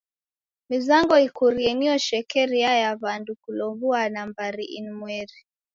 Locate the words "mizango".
0.69-1.15